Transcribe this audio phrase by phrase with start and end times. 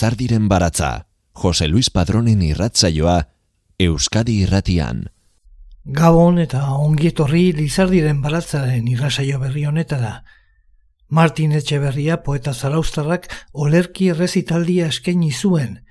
[0.00, 3.18] Lizardiren baratza, Jose Luis Padronen irratzaioa,
[3.84, 5.02] Euskadi irratian.
[5.84, 10.14] Gabon eta ongietorri Lizardiren baratzaren irratzaio berri honetara.
[11.10, 15.82] Martin Etxeberria poeta zaraustarrak olerki errezitaldia eskaini zuen,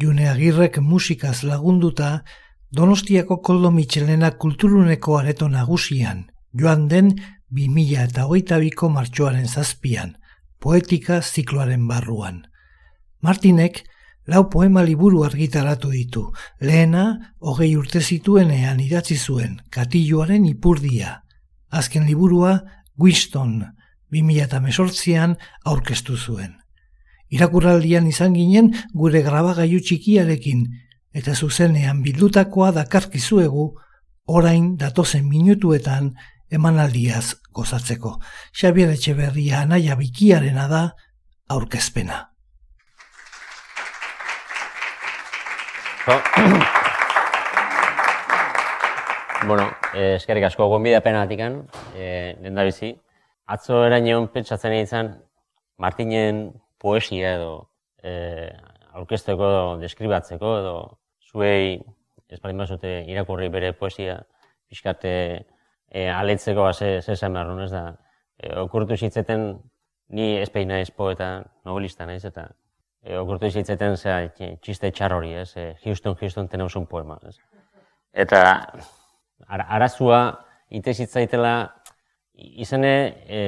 [0.00, 2.24] June Agirrek musikaz lagunduta,
[2.72, 7.18] Donostiako koldo mitxelena kulturuneko areto nagusian, joan den
[7.50, 10.16] 2000 eta hogeita biko martxoaren zazpian,
[10.58, 12.46] poetika zikloaren barruan.
[13.20, 13.82] Martinek
[14.28, 16.28] lau poema liburu argitaratu ditu,
[16.60, 21.22] lehena hogei urte zituenean idatzi zuen, katilloaren ipurdia.
[21.70, 22.60] Azken liburua,
[22.98, 23.64] Winston,
[24.12, 26.54] 2000 eta mesortzian aurkeztu zuen.
[27.28, 30.64] Irakurraldian izan ginen gure grabagaiu txikiarekin,
[31.12, 33.68] eta zuzenean bildutakoa dakarkizuegu,
[34.28, 36.12] orain datozen minutuetan
[36.52, 38.18] emanaldiaz gozatzeko.
[38.52, 40.82] Xabier Etxeberria anaia bikiarena da
[41.48, 42.27] aurkezpena.
[49.46, 53.00] bueno, eh, eskerrik asko gonbida pena atikan, eh, da bizi.
[53.46, 55.22] Atzo eraino pentsatzen izan
[55.76, 57.70] Martinen poesia edo
[58.02, 58.52] eh,
[58.96, 60.74] aurkezteko edo deskribatzeko edo
[61.20, 61.84] zuei
[62.28, 62.54] ez bali
[63.12, 64.22] irakurri bere poesia
[64.68, 65.44] pixkate
[65.90, 67.96] e, aletzeko ze, ze esan behar ez da.
[68.36, 69.60] E, okurtu zitzeten
[70.08, 70.50] ni ez
[70.90, 72.50] poeta novelista naiz eta
[73.02, 77.36] e, okurtu zitzeten zera txiste txar hori ez, e, Houston, Houston teneuz un poema ez.
[78.12, 78.40] Eta
[79.46, 80.20] ara, arazua
[80.70, 81.54] itezitzaitela
[82.34, 82.94] izene
[83.26, 83.40] e,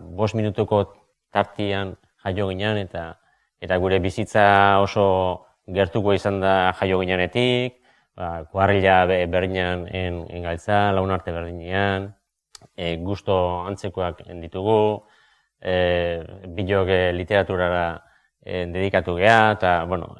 [0.00, 0.84] bos minutuko
[1.32, 3.04] tartian jaio ginean eta
[3.60, 5.04] eta gure bizitza oso
[5.68, 7.76] gertuko izan da jaio gineanetik,
[8.16, 12.08] ba, kuarrila berdinean en, engaltza, laun arte berdinean,
[12.76, 13.36] e, gusto
[13.68, 15.04] antzekoak ditugu,
[15.60, 15.74] e,
[16.56, 17.84] bilok e, literaturara
[18.44, 20.14] e, dedikatu geha, eta, bueno,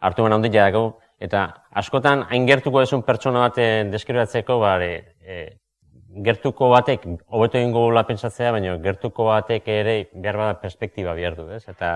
[0.00, 3.60] hartu gana ondik jadako, eta askotan hain gertuko esun pertsona bat
[3.92, 5.40] deskribatzeko, ba, e,
[6.24, 11.46] gertuko batek, hobeto ingo gula pentsatzea, baina gertuko batek ere behar bada perspektiba behar du,
[11.54, 11.62] ez?
[11.68, 11.92] Eta,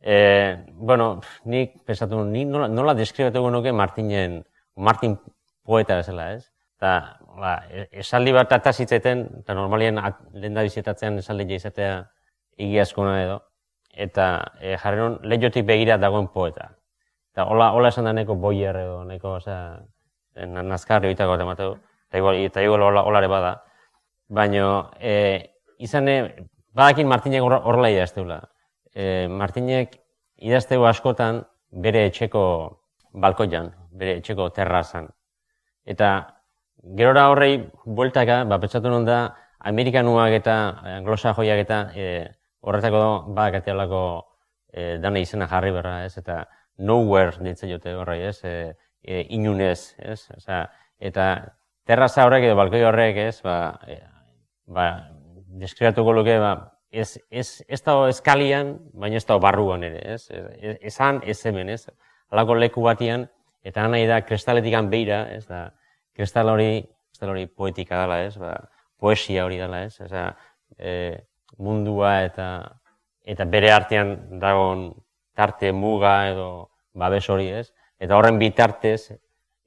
[0.00, 0.16] e,
[0.72, 4.42] bueno, nik pensatu, nik nola, nola deskribatu nuke Martinen,
[4.76, 5.16] Martin
[5.64, 6.48] poeta bezala, ez?
[6.78, 6.94] Eta,
[7.38, 10.00] ba, e, esaldi bat atazitzeten, eta normalien
[10.34, 12.00] lehen da bizitatzean esaldi jaizatea
[12.58, 13.38] igiazkona edo,
[13.98, 16.70] eta e, jarri non, lehiotik begira dagoen poeta.
[17.34, 19.78] Eta hola, hola esan da neko boier edo, neko, osea,
[20.46, 21.74] nazkarri oitako eta mateu,
[22.08, 23.52] eta igual, eta igual hola, hola ere bada.
[24.28, 24.68] Baina,
[25.00, 25.14] e,
[25.82, 26.08] izan,
[26.78, 28.40] badakin Martinek horrela idazteula.
[28.94, 29.98] E, Martinek
[30.38, 32.42] idazteu askotan bere etxeko
[33.18, 35.10] balkoian, bere etxeko terrazan.
[35.88, 36.12] Eta
[36.98, 39.22] gerora horrei bueltaka, ba, pentsatu non da,
[39.58, 40.54] Amerikanuak eta
[40.94, 42.04] anglosa joiak eta e,
[42.60, 43.02] horretako
[43.36, 44.02] badak atialako
[44.72, 46.16] e, dana izena jarri berra, ez?
[46.20, 46.42] Eta
[46.78, 48.38] nowhere ditze jote horrei, ez?
[48.44, 50.20] E, e, inunez, ez?
[50.36, 50.64] Osa,
[50.98, 51.28] eta
[51.88, 53.40] terraza horrek edo balkoi horrek, ez?
[53.44, 54.00] Ba, e,
[54.66, 54.90] ba,
[55.62, 56.52] deskribatuko luke, ba,
[56.90, 60.28] ez, ez, ez da eskalian, baina ez da barruan ere, ez?
[60.80, 61.86] Esan, ez hemen, ez?
[62.30, 63.28] Alako leku batian,
[63.66, 65.68] Eta nahi da, kristaletikan beira, ez da,
[66.16, 68.54] kristal hori, kristal hori poetika dela, ez, ba,
[69.00, 70.12] poesia hori dela, ez, ez
[70.78, 70.92] e,
[71.56, 72.48] mundua eta
[73.28, 74.92] eta bere artean dagon
[75.36, 79.12] tarte muga edo babes hori, ez, eta horren bitartez,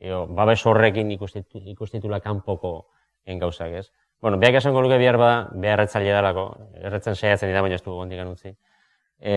[0.02, 2.90] edo, babes horrekin ikustitu, ikustitula kanpoko
[3.26, 3.92] engauzak, ez.
[4.22, 6.48] Bueno, behak esango luke behar bada, behar etzaile dalako,
[6.82, 8.56] erretzen saiatzen dira, baina ez du gondikan utzi.
[9.22, 9.36] E,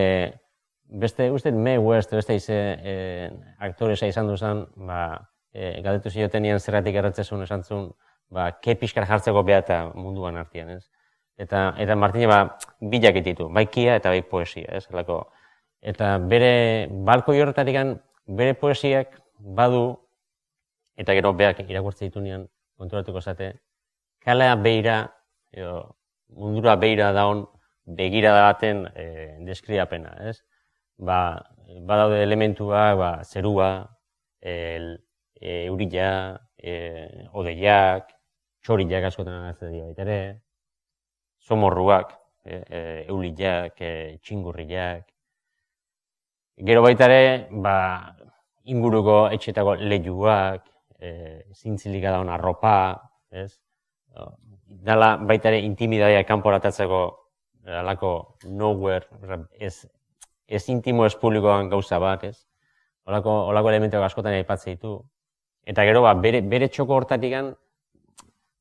[0.88, 6.94] beste uste me west beste ize eh aktoresa izan duzan ba eh galdetu ziotenian zerratik
[6.94, 7.92] erratzezun esantzun
[8.30, 10.90] ba ke pizkar jartzeko bea eta munduan artean ez
[11.38, 14.86] eta eta Martine ba bilak ditu bai kia eta bai poesia ez?
[14.90, 15.30] Halako
[15.82, 19.98] eta bere balko horretatikan bere poesiak badu
[20.96, 22.46] eta gero beak irakurtze ditunean
[22.78, 23.54] konturatuko zate
[24.24, 24.96] kalea beira
[25.52, 25.96] edo
[26.28, 27.46] mundura beira daun
[27.86, 30.42] begira baten eh deskriapena ez?
[30.96, 31.42] Ba,
[31.82, 33.98] badaude elementua, ba, zerua,
[34.40, 35.04] el,
[35.34, 38.12] e, eurila, e, odeiak,
[38.62, 40.18] txoriak askotan agertzen dira baita ere,
[41.44, 42.14] somorruak,
[42.44, 45.04] e, e, eulilak, e, txingurriak.
[46.68, 47.76] Gero baita ere, ba,
[48.70, 50.64] inguruko etxetako lehiuak,
[50.98, 51.10] e,
[51.52, 52.76] zintzilika daun arropa,
[53.30, 53.50] ez?
[54.84, 57.00] Dala baita ere intimidadea kanporatatzeko
[57.80, 58.12] alako
[58.44, 59.08] nowhere,
[59.58, 59.86] ez,
[60.46, 62.46] ez intimo ez publikoan gauza bat, ez?
[63.08, 64.94] Olako, olako elementuak askotan aipatzen ditu.
[65.68, 67.52] Eta gero, ba, bere, bere txoko hortatikan,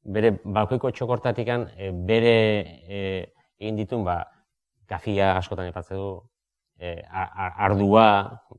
[0.03, 2.35] bere balkoiko txoko hortatikan, e, bere
[2.87, 2.99] e,
[3.59, 4.19] egin ditun, ba,
[4.89, 6.09] kafia askotan aipatzen du,
[6.79, 8.07] e, ardua,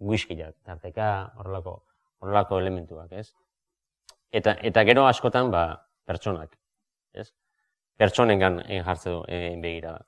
[0.00, 1.78] whiskia, tarteka, horrelako,
[2.24, 3.28] horrelako elementuak, ez?
[4.34, 5.66] Eta, eta gero askotan, ba,
[6.08, 6.56] pertsonak,
[7.14, 7.30] ez?
[8.00, 9.98] Pertsonengan jartze du egin begira.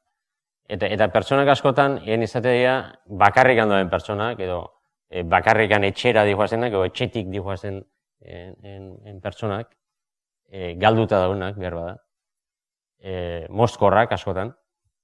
[0.66, 4.62] Eta, eta pertsonak askotan, egin izate dira, bakarrik handoen pertsonak, edo
[5.10, 7.82] e, bakarrikan etxera dihoazenak, edo etxetik dihoazen
[8.24, 9.70] en, en, en pertsonak,
[10.48, 11.96] e, galduta daunak, behar bada.
[12.98, 14.52] E, mostkorrak askotan,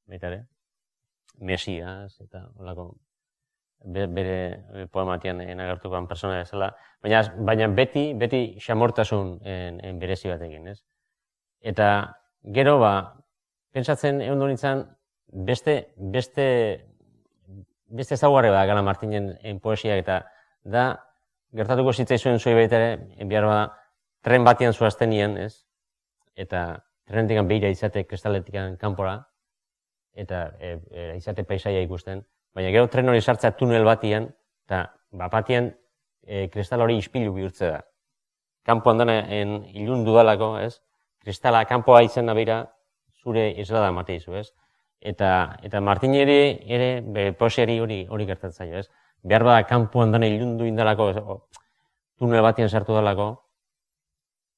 [0.08, 0.44] baita ere,
[1.40, 2.92] mesias, eta holako
[3.82, 6.70] bere poematian enagertukoan persona bezala,
[7.02, 10.78] baina, baina beti, beti xamortasun en, en berezi batekin, ez?
[11.60, 11.88] Eta
[12.54, 12.92] gero ba,
[13.74, 14.84] pentsatzen egon nintzen
[15.32, 16.46] beste, beste,
[17.90, 20.20] beste ezaguarri da Gala Martinen en poesiak eta
[20.62, 20.86] da,
[21.52, 23.64] gertatuko zitzaizuen zuen baita ere, behar bada,
[24.22, 25.66] tren batian zuazten nien, ez?
[26.34, 29.18] Eta trenetik behira izate kristaletik kanpora,
[30.14, 32.22] eta e, e, izate paisaia ikusten,
[32.52, 34.28] Baina gero tren hori sartzea tunel batian,
[34.66, 34.84] eta
[35.16, 35.70] bapatian
[36.22, 37.80] e, kristal hori ispilu bihurtze da.
[38.68, 40.76] Kampo handan en ilun dudalako, ez?
[41.22, 42.58] Kristala kanpoa izan da bera,
[43.22, 44.50] zure islada mateizu, ez?
[45.00, 48.86] Eta, eta Martin ere, be, posiari hori hori gertatzen ez?
[49.24, 51.08] Behar bada kanpo handan ilun du indalako,
[52.18, 53.32] tunel batian sartu dalako,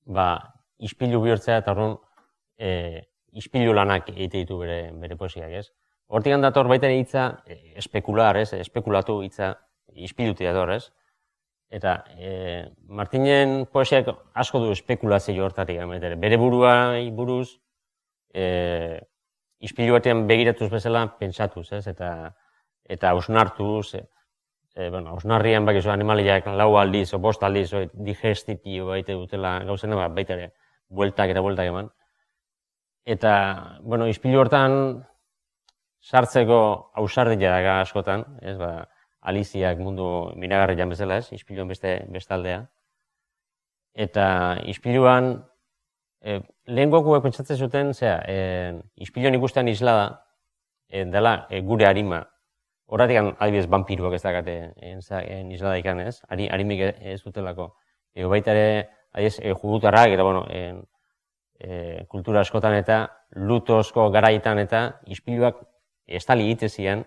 [0.06, 0.28] ba,
[0.78, 1.96] ispilu bihurtzea eta horren
[2.58, 3.02] e,
[3.32, 5.68] ispilu lanak egite ditu bere, bere posiak, ez?
[6.08, 8.52] Hortik dator baita hitza eh, espekular, ez?
[8.52, 9.54] Espekulatu hitza
[9.94, 10.90] ispilutia dator, ez?
[11.74, 12.30] Eta e,
[12.86, 16.14] Martinen poesiak asko du espekulazio hortatik, ere.
[16.16, 17.56] bere burua buruz
[18.32, 19.00] e,
[19.58, 21.86] ispilu batean begiratuz bezala pentsatuz, ez?
[21.88, 22.34] Eta
[22.84, 24.04] eta ausnartuz, e,
[24.75, 29.97] e, bueno, ausnarrian bakizu animaliak lau aldiz o bost aldiz o digestitio baite dutela gauzena,
[29.97, 30.53] ba, baita ere
[30.88, 31.91] bueltak eta bueltak eman.
[33.05, 33.35] Eta,
[33.82, 35.05] bueno, ispilu hortan
[36.00, 36.59] sartzeko
[37.00, 38.88] ausardia da askotan, ez ba,
[39.25, 40.06] Aliziak mundu
[40.37, 42.59] miragarri jan bezala ez, ispiluan beste bestaldea.
[43.94, 44.26] Eta
[44.69, 45.38] ispiluan,
[46.21, 50.06] e, lehen gokuak pentsatzen zuten, zera, e, ispiluan ikusten isla da,
[50.88, 52.21] e, dela e, gure harima.
[52.86, 57.75] Horratik adibidez vampiruak ez dakate en, en ez, Ari, harimik ez dutelako.
[58.14, 60.82] E, baita ere, adibidez, e, jugutarrak eta bueno, en,
[61.58, 65.62] e, kultura askotan eta lutozko garaitan eta ispiluak
[66.06, 67.06] estali hitze zian,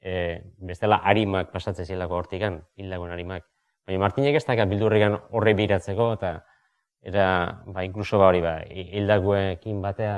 [0.00, 3.44] e, bestela harimak pasatzen zilako hortikan, hildagoen harimak.
[3.86, 6.38] Baina Martinek ez dakar bildurrikan horre biratzeko, eta
[7.02, 7.26] eta
[7.66, 10.16] ba, inkluso ba hori ba, hildagoekin batea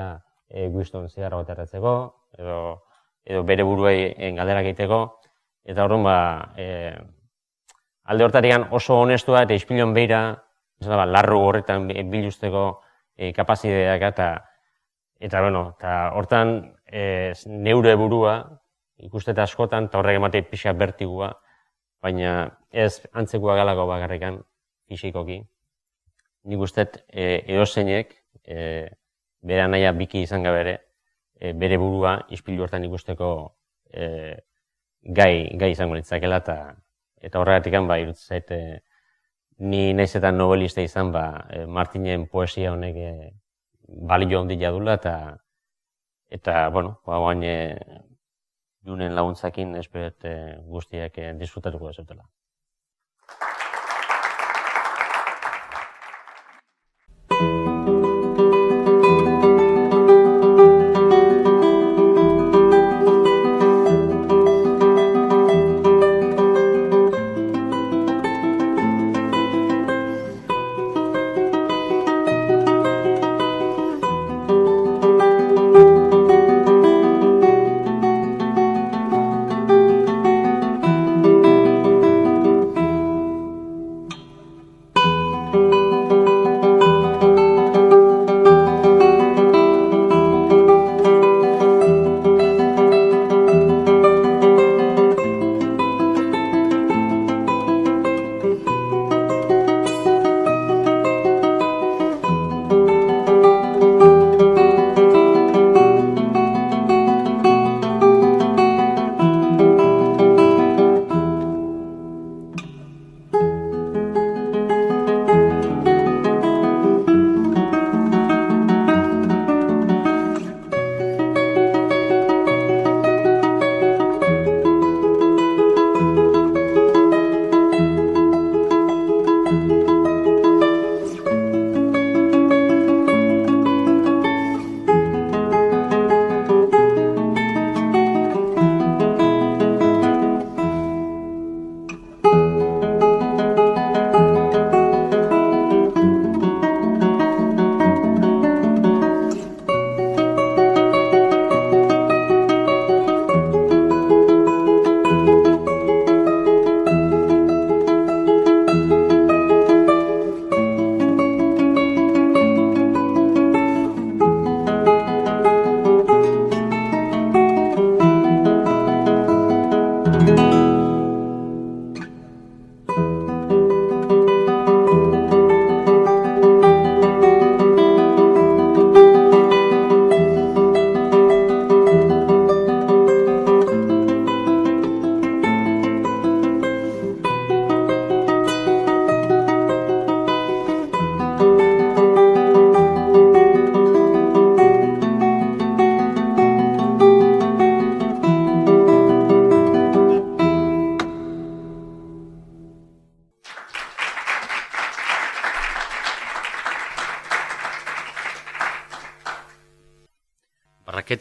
[0.49, 1.93] e, bat erratzeko,
[2.37, 2.57] edo,
[3.25, 5.01] edo bere buruei galderak egiteko,
[5.63, 6.17] eta horren ba,
[6.57, 6.93] e,
[8.03, 10.23] alde hortarian oso honestua eta ispilon beira,
[10.83, 12.65] ba, larru horretan biluzteko
[13.15, 14.33] e, kapazideak eta
[15.23, 18.35] eta bueno, eta hortan e, neure burua,
[18.99, 21.31] ikuste askotan, eta horrek emate pixa bertigua,
[22.03, 24.41] baina ez antzekua galako bakarrikan,
[24.91, 25.39] fisikoki.
[26.43, 28.11] Nik uste e, eozeinek,
[28.43, 28.57] e,
[29.43, 30.81] bere anaia biki izan gabere,
[31.43, 33.29] e, bere burua ispilu hortan ikusteko
[33.91, 34.07] e,
[35.19, 36.57] gai, gai izango litzakela eta
[37.23, 38.61] eta horregatik ba, irutzait e,
[39.59, 43.11] ni naiz eta novelista izan ba, e, Martinen poesia honek e,
[44.13, 45.15] balio handi jadula eta
[46.39, 47.57] eta bueno, ba, guain e,
[48.87, 50.37] junen laguntzakin esperet e,
[50.67, 52.25] guztiak e, disfrutatuko dezutela.
[57.29, 57.72] thank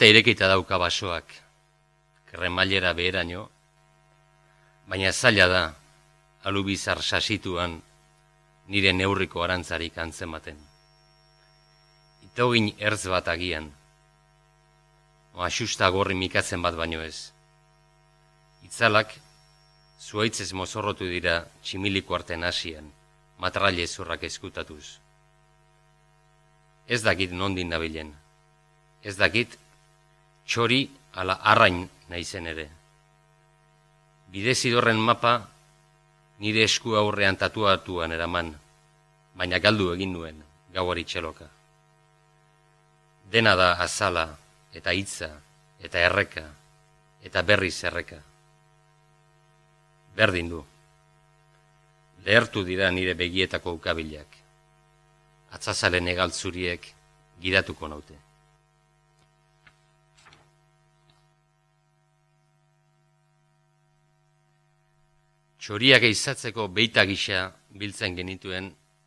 [0.03, 1.29] Paketa irekita dauka basoak,
[2.27, 3.45] kremailera beheraino,
[4.91, 5.61] baina zaila da,
[6.43, 7.77] alubizar sasituan,
[8.67, 10.59] nire neurriko arantzarik antzematen.
[12.27, 13.71] Itogin ertz bat agian,
[15.39, 17.31] asusta gorri mikatzen bat baino ez.
[18.67, 19.15] Itzalak,
[20.03, 22.91] zuaitzez mozorrotu dira tximiliko arten hasian,
[23.39, 24.99] matraile zurrak eskutatuz.
[26.91, 28.17] Ez dakit nondin nabilen.
[29.07, 29.62] Ez dakit
[30.47, 30.83] txori
[31.15, 32.69] ala arrain naizen ere.
[34.33, 35.35] Bidezidorren mapa
[36.41, 38.53] nire esku aurrean tatuatuan eraman,
[39.37, 41.49] baina galdu egin nuen gauari txeloka.
[43.33, 44.27] Dena da azala
[44.73, 45.31] eta hitza
[45.81, 46.45] eta erreka
[47.23, 48.19] eta berriz erreka.
[50.17, 50.65] Berdin du.
[52.25, 54.41] Lehertu dira nire begietako ukabilak.
[55.57, 56.93] Atzazalen egaltzuriek
[57.43, 58.22] gidatuko naute.
[65.63, 67.45] Txoriak eizatzeko beita gisa
[67.79, 68.65] biltzen genituen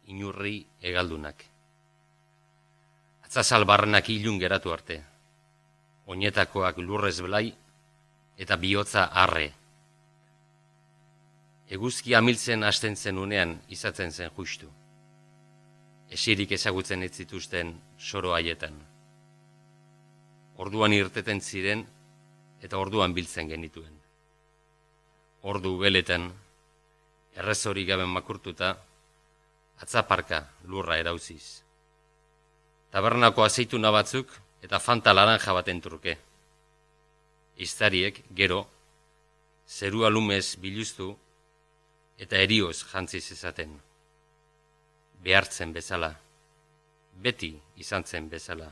[0.08, 1.42] inurri egaldunak.
[3.28, 4.96] Atzazal barrenak ilun geratu arte.
[6.08, 7.50] Oinetakoak lurrez belai
[8.40, 9.50] eta bihotza arre.
[11.76, 14.72] Eguzki amiltzen hasten zen unean izatzen zen justu.
[16.08, 18.80] Esirik ezagutzen ez zituzten soro haietan.
[20.56, 21.84] Orduan irteten ziren
[22.64, 23.92] eta orduan biltzen genituen.
[25.44, 26.32] Ordu beletan
[27.36, 28.75] errezori gaben makurtuta,
[29.84, 31.62] atzaparka lurra erauziz.
[32.92, 34.30] Tabernako azeitu batzuk
[34.63, 36.18] eta fanta laranja baten truke.
[37.58, 38.68] Iztariek, gero,
[39.68, 41.15] zerua lumez biluztu
[42.18, 43.80] eta erioz jantziz ezaten.
[45.24, 46.15] Behartzen bezala,
[47.15, 48.72] beti izan zen bezala.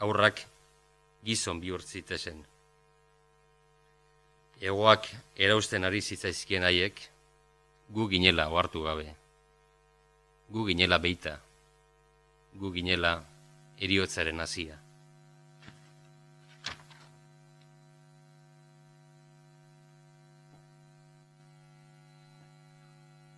[0.00, 0.44] Aurrak
[1.24, 2.42] gizon bihurtzitezen.
[4.60, 7.00] Egoak erausten ari zitzaizkien haiek,
[7.90, 9.08] gu ginela ohartu gabe.
[10.50, 11.40] Gu ginela beita.
[12.54, 13.18] Gu ginela
[13.78, 14.78] eriotzaren hasia.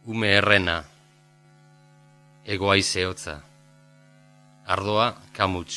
[0.05, 0.81] Ume errena,
[2.45, 3.37] egoa izeotza,
[4.67, 5.77] ardoa kamuts,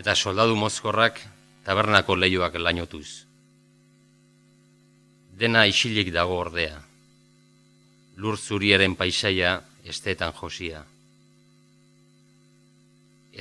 [0.00, 1.20] eta soldadu mozkorrak
[1.66, 3.26] tabernako lehioak lainotuz.
[5.36, 6.80] Dena isilik dago ordea
[8.22, 9.50] lur zuriaren paisaia
[9.92, 10.84] estetan josia.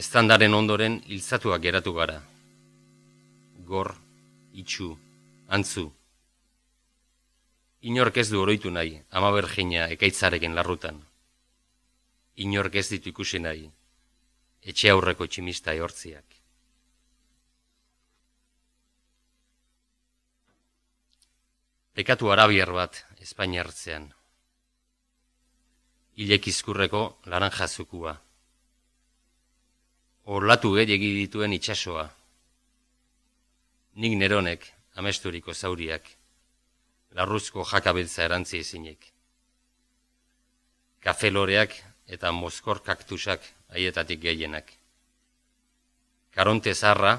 [0.01, 2.15] Estandaren ondoren hiltzatuak geratu gara.
[3.71, 3.91] Gor,
[4.63, 4.87] itxu,
[5.57, 5.83] antzu.
[7.91, 10.97] Inork ez du oroitu nahi, ama bergina ekaitzarekin larrutan.
[12.45, 13.67] Inork ez ditu ikusi nahi,
[14.73, 16.25] etxe aurreko tximista eortziak.
[21.93, 24.09] Pekatu arabiar bat Espainiartzean
[26.21, 28.13] hilek izkurreko laranja zukua.
[30.29, 32.03] Orlatu gehiagi dituen itsasoa.
[34.01, 34.67] Nik neronek,
[35.01, 36.05] amesturiko zauriak,
[37.17, 39.07] larruzko jakabiltza erantzi ezinik.
[41.01, 41.73] Kafeloreak
[42.05, 43.41] eta mozkor kaktusak
[43.73, 44.69] haietatik gehienak.
[46.37, 47.15] Karonte zarra,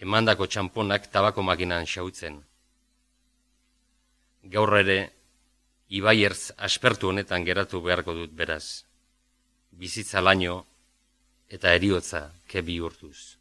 [0.00, 2.40] emandako txamponak tabako makinan xautzen.
[4.48, 4.98] Gaur ere
[5.88, 8.84] Ibaiertz aspertu honetan geratu beharko dut beraz.
[9.72, 10.60] Bizitza laino
[11.48, 13.37] eta eriotza kebi urtuz.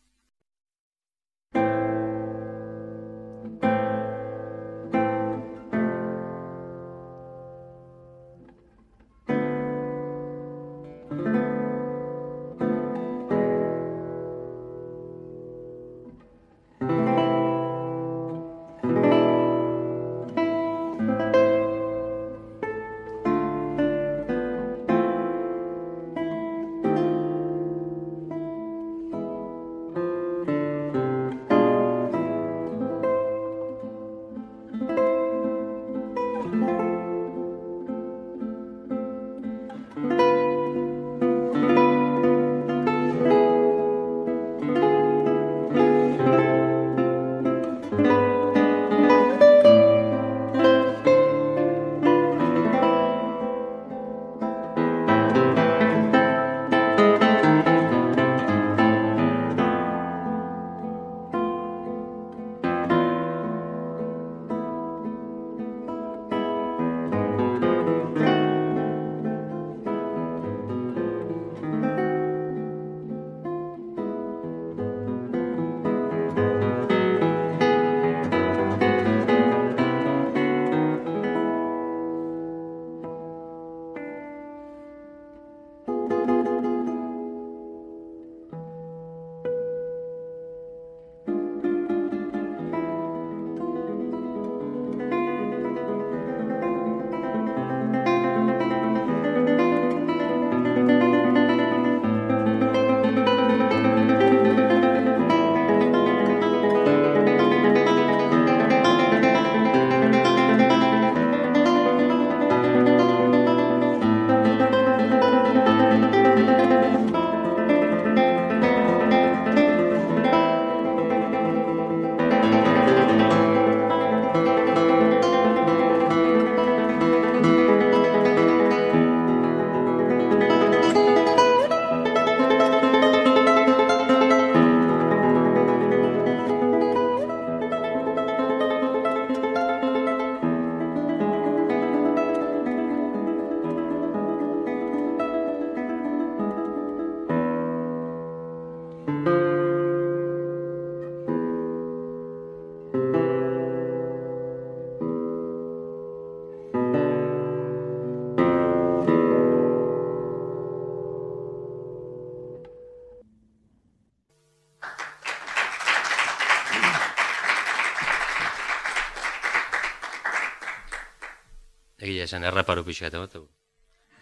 [172.27, 173.43] Esan erraparu pixka eta batu.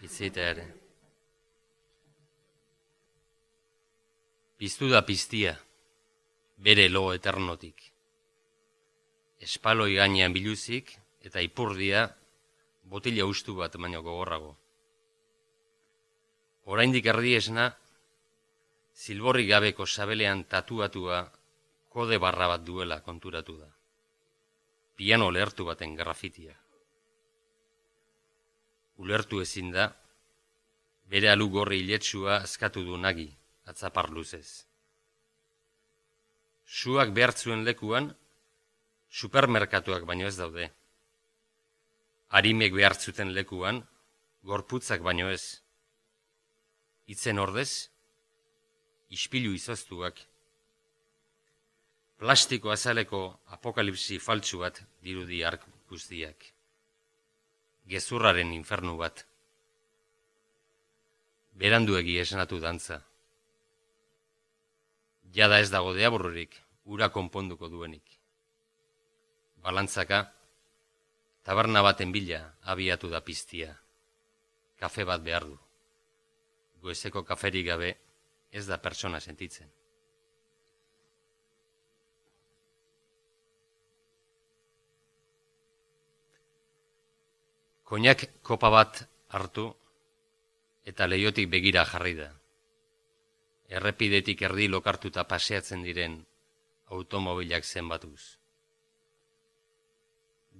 [0.05, 0.65] Itzita ere.
[4.61, 5.55] Piztu da piztia,
[6.67, 7.81] bere lo eternotik.
[9.45, 10.93] Espaloi gainean biluzik
[11.27, 12.05] eta ipurdia
[12.93, 14.53] botila ustu bat baino gogorrago.
[16.71, 17.65] Oraindik erdi esna,
[18.95, 21.25] zilborri gabeko sabelean tatuatua
[21.89, 23.71] kode barra bat duela konturatu da.
[24.95, 26.55] Piano lehertu baten grafitia
[28.97, 29.89] ulertu ezin da,
[31.11, 33.27] bere alu gorri iletsua azkatu du nagi,
[33.69, 34.65] atzapar luzez.
[36.65, 38.09] Suak behartzuen lekuan,
[39.09, 40.69] supermerkatuak baino ez daude.
[42.35, 43.83] Harimek behartzuten lekuan,
[44.43, 45.61] gorputzak baino ez.
[47.07, 47.89] Itzen ordez,
[49.13, 50.17] ispilu izoztuak.
[52.17, 53.21] Plastiko azaleko
[53.53, 56.54] apokalipsi faltsu bat dirudi ark guztiak
[57.85, 59.25] gezurraren infernu bat.
[61.55, 62.99] Berandu egi esanatu dantza.
[65.35, 68.17] Jada ez dago deaburrurik, ura konponduko duenik.
[69.63, 70.21] Balantzaka,
[71.45, 72.41] taberna baten bila
[72.73, 73.73] abiatu da piztia.
[74.79, 75.57] Kafe bat behar du.
[76.81, 77.95] Goezeko kaferik gabe
[78.51, 79.71] ez da pertsona sentitzen.
[87.95, 88.97] Koinak kopa bat
[89.37, 89.69] hartu
[90.91, 92.25] eta leiotik begira jarri da.
[93.71, 96.17] Errepidetik erdi lokartuta paseatzen diren
[96.97, 98.19] automobilak zenbatuz.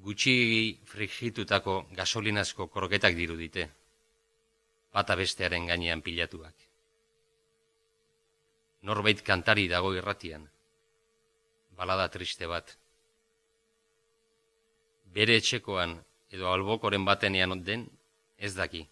[0.08, 0.38] Gutxi
[0.94, 3.68] frigitutako gasolinazko korketak dirudite,
[4.96, 6.56] bata bestearen gainean pilatuak.
[8.88, 10.48] Norbait kantari dago irratian,
[11.76, 12.78] balada triste bat.
[15.12, 17.86] Bere etxekoan edo albokoren batenean den,
[18.38, 18.86] ez daki.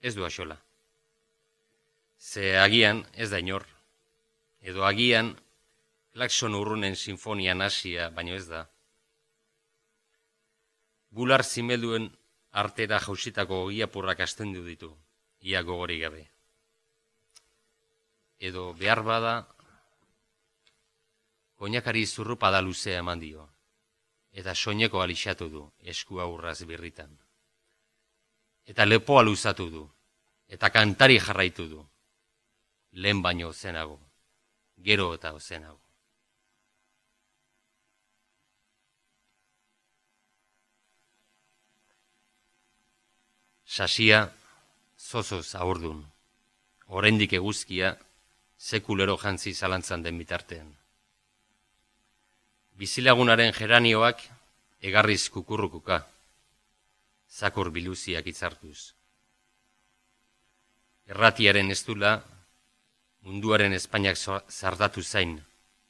[0.00, 0.58] Ez du axola.
[2.18, 3.66] Ze agian ez da inor.
[4.60, 5.34] Edo agian
[6.12, 8.66] klakson urrunen sinfonian hasia, baino ez da.
[11.10, 12.10] Bular zimelduen
[12.52, 14.90] artera jausitako giapurrak astendu ditu,
[15.40, 16.28] ia gogori gabe.
[18.38, 19.34] Edo behar bada,
[21.56, 23.48] koinakari zurrupada luzea eman dio
[24.34, 25.62] eta soineko alixatu du
[25.94, 27.12] esku aurraz birritan.
[28.66, 29.84] Eta lepoa luzatu du,
[30.48, 31.80] eta kantari jarraitu du,
[32.92, 34.00] lehen baino zenago,
[34.76, 35.80] gero eta zenago.
[43.74, 44.30] Sasia,
[44.98, 46.04] zozoz aurdun,
[46.86, 47.96] oraindik eguzkia,
[48.58, 50.72] sekulero jantzi zalantzan den bitartean
[52.74, 54.22] bizilagunaren geranioak
[54.82, 56.00] egarriz kukurrukuka,
[57.30, 58.92] zakur biluziak itzartuz.
[61.06, 62.16] Erratiaren ez dula,
[63.24, 65.36] munduaren Espainiak zardatu zain,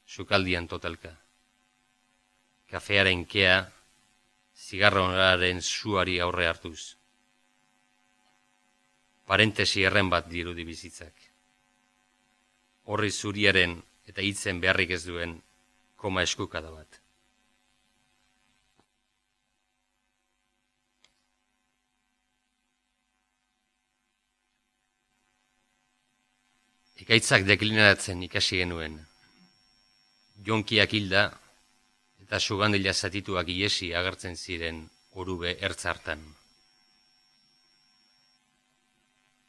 [0.05, 1.13] sukaldian totalka.
[2.69, 3.57] Kafearen kea,
[4.55, 6.95] zigarronaren suari aurre hartuz.
[9.25, 11.13] Parentesi erren bat dirudi bizitzak.
[12.85, 15.39] Horri zuriaren eta hitzen beharrik ez duen
[16.05, 16.99] koma eskukada bat.
[27.05, 28.99] Ekaitzak deklinatzen ikasi genuen.
[30.45, 31.25] Jonkiak hilda
[32.21, 34.85] eta sugandila zatituak iesi agertzen ziren
[35.21, 36.21] orube ertzartan.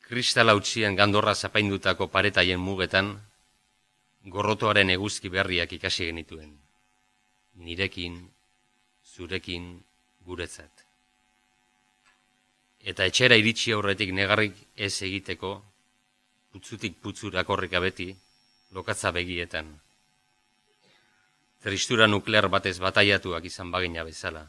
[0.08, 3.16] Kristala utzian gandorra zapaindutako paretaien mugetan,
[4.26, 6.50] gorrotoaren eguzki berriak ikasi genituen.
[7.62, 8.18] Nirekin,
[9.14, 9.68] zurekin,
[10.26, 10.82] guretzat.
[12.86, 15.52] Eta etxera iritsi aurretik negarrik ez egiteko,
[16.52, 18.10] putzutik putzurak horrek abeti,
[18.74, 19.70] lokatza begietan.
[21.62, 24.44] Tristura nuklear batez bataiatuak izan bagina bezala.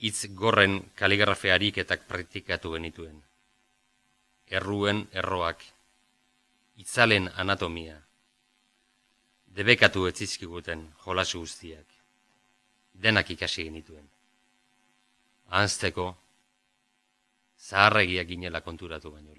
[0.00, 3.20] Itz gorren kaligrafe ariketak praktikatu genituen.
[4.50, 5.62] Erruen erroak,
[6.80, 7.98] itzalen anatomia.
[9.60, 11.86] Debekatu etzizkiguten jolasu guztiak.
[12.94, 14.06] Denak ikasi genituen.
[15.60, 16.06] Anzteko,
[17.68, 19.34] zaharregiak ginela konturatu baino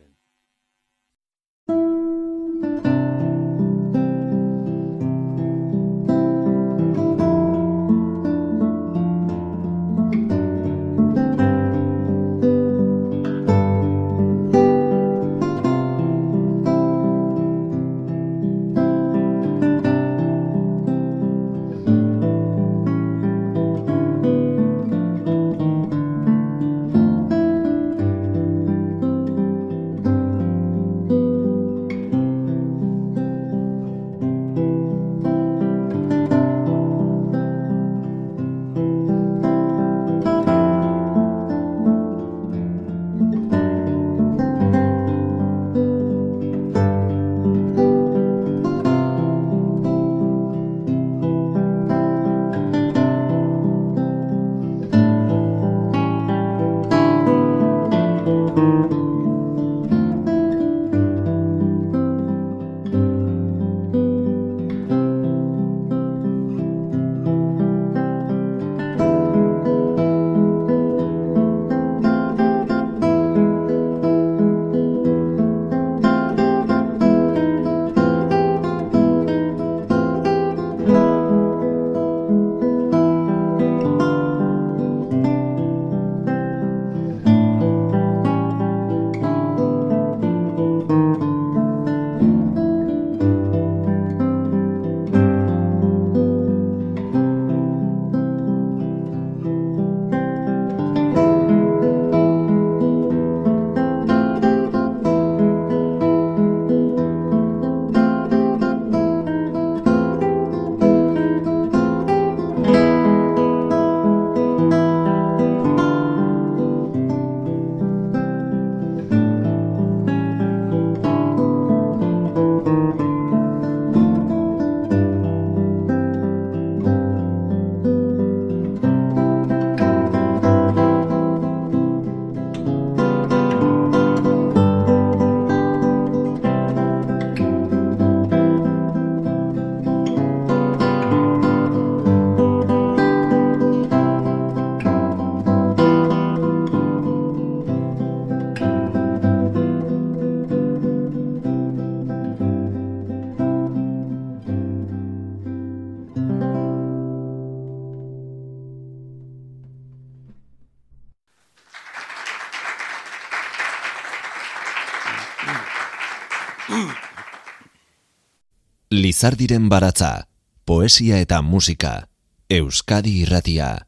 [168.91, 170.27] Lizardiren baratza,
[170.63, 172.07] poesia eta musika,
[172.47, 173.87] Euskadi irratia.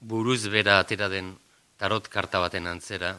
[0.00, 1.28] Buruz bera atera den
[1.78, 3.12] tarot karta baten antzera,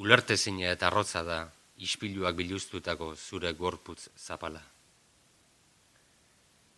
[0.00, 1.40] ulertezina eta arrotza da
[1.76, 4.62] ispiluak biluztutako zure gorputz zapala.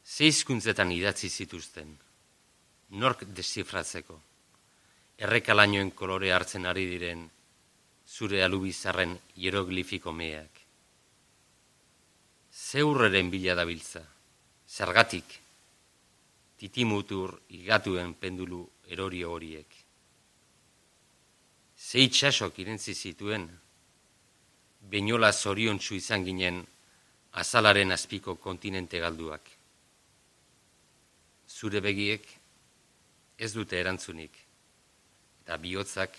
[0.03, 1.95] Zeizkuntzetan idatzi zituzten,
[2.99, 4.19] nork desifratzeko,
[5.23, 7.23] errekalainoen kolore hartzen ari diren
[8.13, 10.59] zure alubizarren hieroglifiko meak.
[12.53, 14.03] Zeurreren bila dabiltza,
[14.69, 15.39] zergatik,
[16.61, 18.61] titimutur igatuen pendulu
[18.93, 19.79] erorio horiek.
[21.77, 23.49] Zei txasok irentzi zituen,
[24.93, 26.59] Beinola zoriontsu izan ginen
[27.41, 29.47] azalaren azpiko kontinente galduak.
[31.49, 32.27] Zure begiek
[33.39, 34.35] ez dute erantzunik,
[35.45, 36.19] eta bihotzak,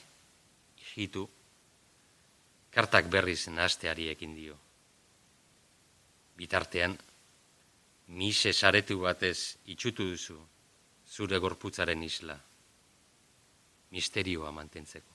[0.79, 1.27] ikitu,
[2.73, 4.57] kartak berriz nahasteari ekin dio.
[6.37, 6.97] Bitartean,
[8.07, 10.39] mise saretu batez itxutu duzu
[11.13, 12.37] zure gorputzaren isla,
[13.91, 15.13] misterioa mantentzeko.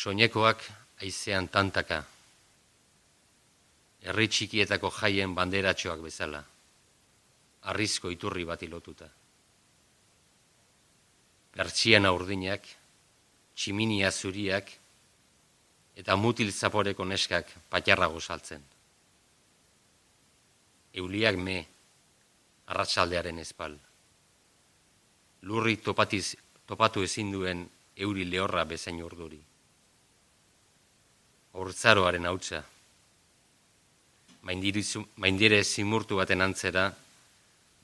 [0.00, 0.62] soinekoak
[1.04, 1.98] aizean tantaka,
[4.06, 6.40] herri txikietako jaien banderatxoak bezala,
[7.72, 9.10] arrizko iturri bat ilotuta.
[11.56, 12.66] Pertsian aurdinak,
[13.56, 14.70] tximinia zuriak,
[15.96, 18.62] eta mutil zaporeko neskak patjarrago saltzen.
[20.94, 21.58] Euliak me,
[22.66, 23.76] arratsaldearen espal.
[25.42, 26.36] Lurri topatiz,
[26.66, 29.40] topatu ezin duen euri lehorra bezain urduri
[31.52, 32.62] hortzaroaren hautsa.
[34.42, 36.86] Maindire zimurtu baten antzera,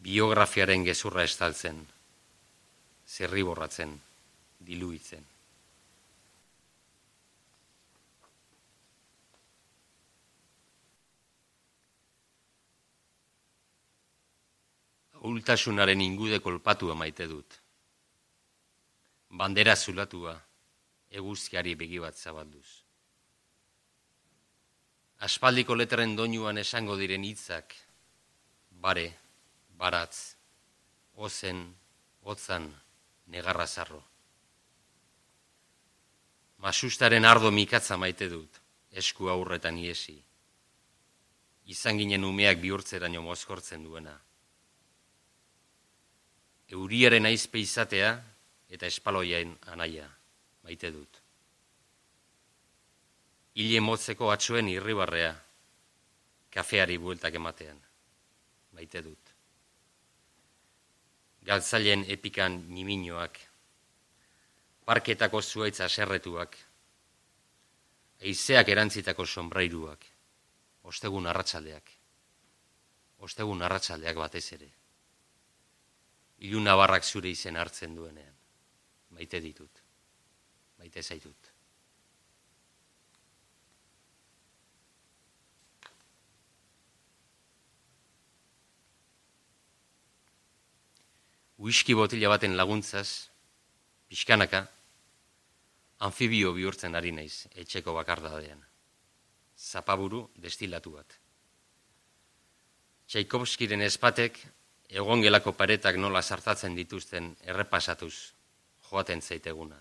[0.07, 1.83] biografiaren gezurra estaltzen,
[3.07, 3.95] zerri borratzen,
[4.59, 5.25] diluitzen.
[15.27, 17.61] Ultasunaren ingude kolpatua maite dut.
[19.31, 20.37] Bandera zulatua,
[21.11, 22.87] eguzkiari begi bat zabalduz
[25.19, 27.75] aspaldiko letren doinuan esango diren hitzak,
[28.71, 29.07] bare,
[29.79, 30.37] baratz,
[31.17, 31.63] ozen,
[32.23, 32.69] otzan,
[33.33, 34.03] negarra zarro.
[36.59, 38.61] Masustaren ardo mikatza maite dut,
[38.91, 40.17] esku aurretan iesi.
[41.67, 44.15] Izan ginen umeak bihurtzera nio mozkortzen duena.
[46.73, 48.17] Euriaren aizpe izatea
[48.71, 50.09] eta espaloiain anaia,
[50.65, 51.27] maite dut
[53.57, 55.31] hile motzeko atxuen irribarrea,
[56.53, 57.79] kafeari bueltak ematean,
[58.77, 59.26] baite dut.
[61.47, 63.39] Galtzailen epikan niminoak,
[64.85, 66.57] parketako zuaitza serretuak,
[68.21, 70.07] eizeak erantzitako sombrairuak,
[70.91, 71.93] ostegun arratsaldeak,
[73.23, 74.71] ostegun arratsaldeak batez ere.
[76.47, 78.35] Iluna barrak zure izen hartzen duenean,
[79.15, 79.83] maite ditut,
[80.79, 81.56] maite zaitut.
[91.59, 93.31] Whisky botila baten laguntzaz,
[94.09, 94.67] pixkanaka,
[96.05, 98.61] anfibio bihurtzen ari naiz etxeko bakardadean.
[99.57, 101.17] Zapaburu destilatu bat.
[103.09, 104.39] Tchaikovskiren espatek,
[104.91, 108.15] egon gelako paretak nola sartatzen dituzten errepasatuz
[108.91, 109.79] joaten zaiteguna.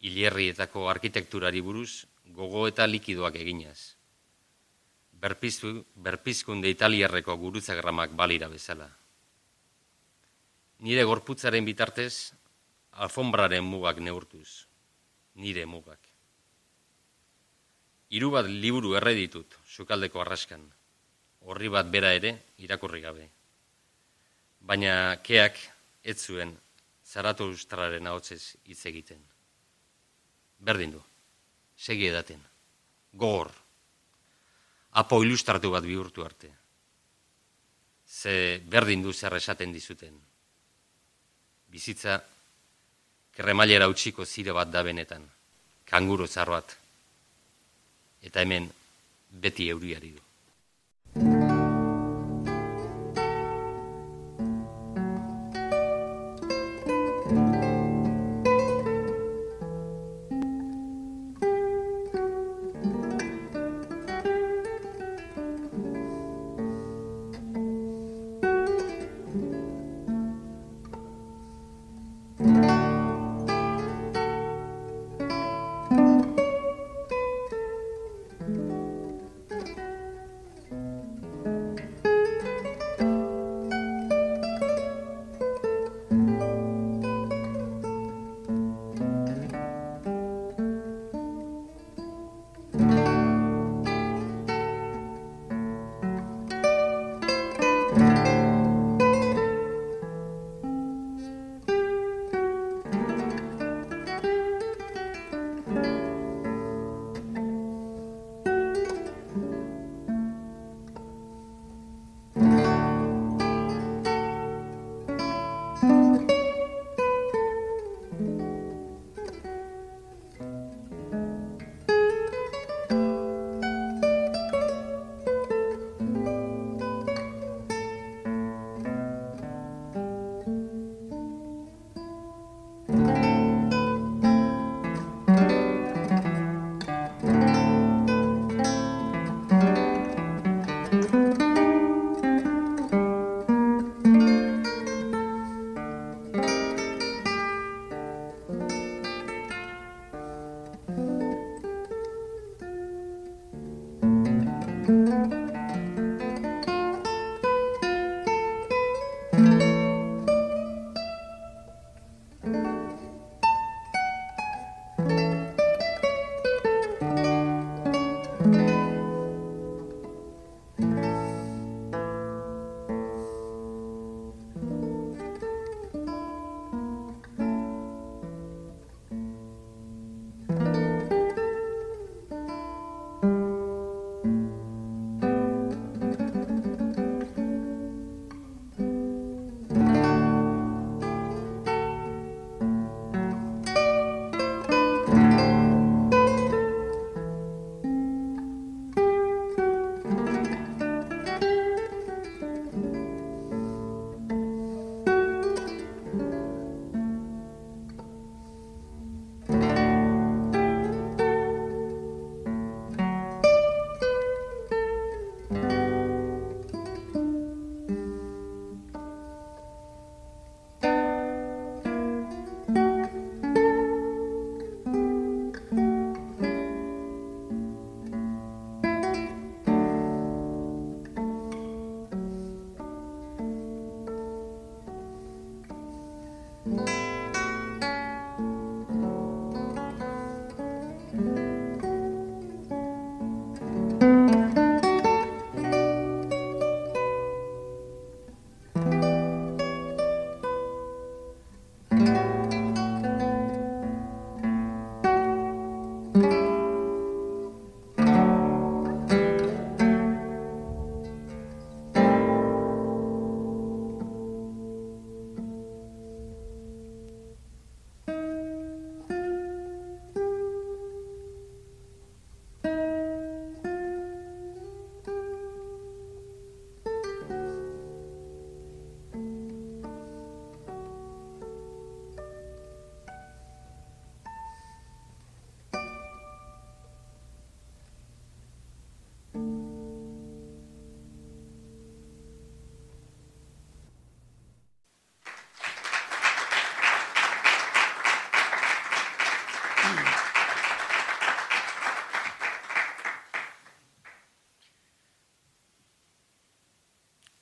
[0.00, 3.94] Ilierrietako arkitekturari buruz gogo eta likidoak eginaz.
[5.16, 8.90] Berpizku, berpizkunde italierreko gurutzagramak balira bezala
[10.84, 12.32] nire gorputzaren bitartez,
[12.92, 14.66] alfombraren mugak neurtuz,
[15.34, 16.00] nire mugak.
[18.10, 20.62] Hiru bat liburu erre ditut, sukaldeko arraskan,
[21.46, 23.28] horri bat bera ere irakurri gabe.
[24.60, 25.58] Baina keak
[26.02, 26.54] ez zuen
[27.06, 29.20] zaratu ustraren ahotzez hitz egiten.
[30.58, 31.02] Berdin du,
[31.76, 32.40] segi edaten,
[33.12, 33.52] gogor,
[34.96, 36.52] apo ilustratu bat bihurtu arte.
[38.06, 40.14] Ze berdin du zer esaten dizuten,
[41.76, 42.16] bizitza
[43.36, 45.24] kremailera utziko zire bat da benetan,
[45.84, 46.76] kanguro zar bat.
[48.24, 48.70] Eta hemen
[49.44, 50.25] beti euriari du.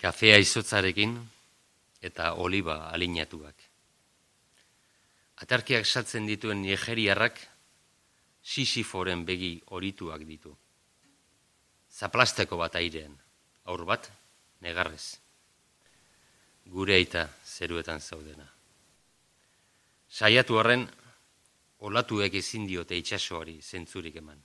[0.05, 1.14] Kafea izotzarekin
[2.05, 3.57] eta oliba alinatuak.
[5.40, 7.38] Atarkiak saltzen dituen nigeriarrak
[8.44, 10.52] sisiforen begi orituak ditu.
[11.88, 13.14] Zaplasteko bat airean,
[13.72, 14.11] aur bat,
[14.61, 15.16] negarrez.
[16.68, 18.44] Gure aita zeruetan zaudena.
[20.11, 20.84] Saiatu horren,
[21.88, 24.36] olatuek ezin diote itxasoari zentzurik eman.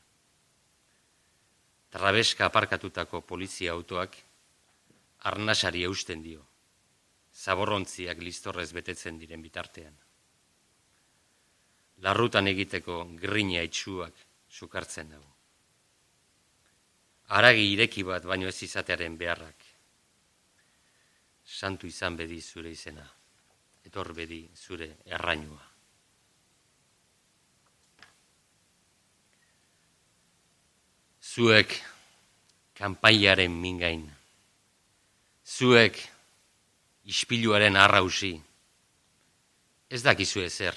[1.91, 4.16] Trabeska aparkatutako polizia autoak
[5.28, 6.45] arnasari eusten dio,
[7.34, 9.95] zaborrontziak listorrez betetzen diren bitartean.
[11.99, 14.15] Larrutan egiteko grina itxuak
[14.49, 15.28] sukartzen dago.
[17.36, 19.65] Aragi ireki bat baino ez izatearen beharrak.
[21.45, 23.05] Santu izan bedi zure izena,
[23.86, 25.65] etor bedi zure errainua.
[31.30, 31.76] Zuek
[32.80, 34.07] kanpaiaren mingain
[35.50, 35.97] zuek
[37.10, 38.36] ispiluaren arrausi,
[39.89, 40.76] ez dakizu ezer,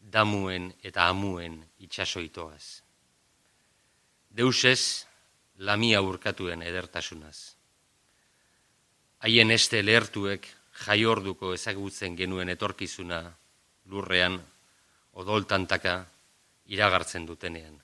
[0.00, 2.82] damuen eta amuen itxasoitoaz.
[4.30, 5.06] Deusez,
[5.58, 7.54] lamia urkatuen edertasunaz.
[9.20, 10.46] Haien este lehertuek
[10.86, 13.20] jaiorduko ezagutzen genuen etorkizuna
[13.92, 14.38] lurrean
[15.12, 15.94] odoltantaka
[16.72, 17.76] iragartzen dutenean.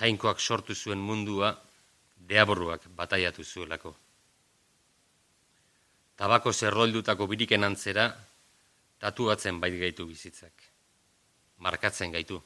[0.00, 1.52] Jainkoak sortu zuen mundua
[2.28, 3.94] deaborruak bataiatu zuelako.
[6.16, 8.06] Tabako zerroldutako biriken antzera,
[9.02, 10.52] tatuatzen bait gaitu bizitzak.
[11.58, 12.40] Markatzen gaitu.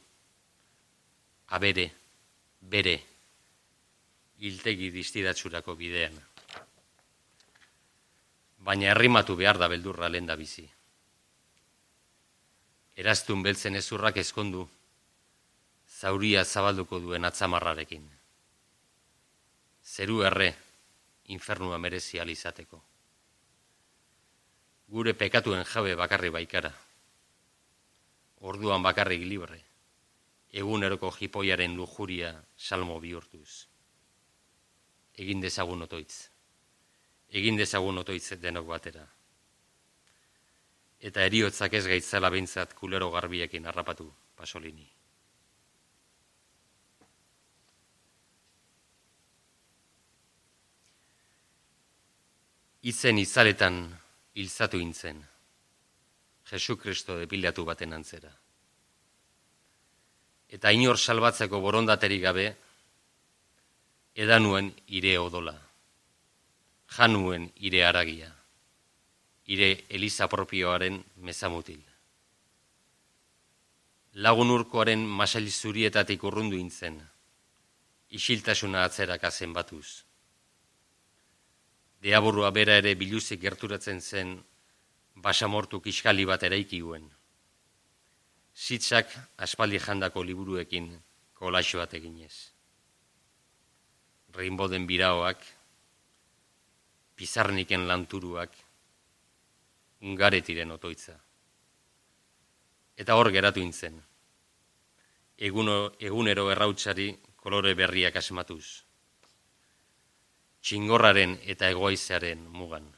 [1.56, 1.90] Abere,
[2.60, 2.96] bere,
[4.38, 6.18] hiltegi distidatsurako bidean.
[8.58, 10.66] Baina herrimatu behar da beldurra lenda bizi.
[12.98, 14.66] Eraztun beltzen ezurrak ezkondu,
[16.00, 18.17] zauria zabalduko duen atzamarrarekin
[19.98, 20.52] zeru erre
[21.34, 22.78] infernua merezi alizateko.
[24.94, 26.70] Gure pekatuen jabe bakarri baikara.
[28.46, 29.58] Orduan bakarrik libre.
[30.54, 33.66] Eguneroko jipoiaren lujuria salmo bihurtuz.
[35.18, 36.28] Egin dezagun otoitz.
[37.40, 39.02] Egin dezagun otoitz denok batera.
[41.10, 44.06] Eta eriotzak ez gaitzala bintzat kulero garbiekin harrapatu
[44.38, 44.86] pasolini.
[52.82, 53.80] Izen izaletan
[54.34, 55.18] hilzatu intzen,
[56.48, 58.30] Jesu Kristo depilatu baten antzera.
[60.48, 62.46] Eta inor salbatzeko borondateri gabe,
[64.14, 65.56] edanuen ire odola,
[66.96, 68.30] januen ire aragia,
[69.46, 71.82] ire eliza propioaren mezamutil.
[74.24, 76.96] Lagun urkoaren masail zurietatik urrundu intzen,
[78.08, 80.07] isiltasuna atzerak azen batuz.
[82.02, 84.36] Deaburua bera ere biluzik gerturatzen zen
[85.18, 87.08] basamortu kiskali bat eraikiguen.
[88.54, 89.10] Zitzak
[89.46, 90.92] aspaldi jandako liburuekin
[91.34, 92.34] kolaxo bat eginez.
[94.34, 95.42] Reinboden biraoak,
[97.18, 98.54] pizarniken lanturuak,
[100.02, 101.16] ungaretiren otoitza.
[102.98, 103.98] Eta hor geratu intzen.
[105.38, 108.87] Eguno, egunero errautsari kolore berriak asmatuz.
[110.62, 112.88] Txingorraren eta egoaizearen mugan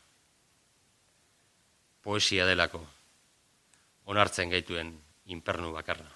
[2.03, 2.81] poesia delako,
[4.09, 4.95] onartzen gaituen
[5.27, 6.09] inpernu bakarra.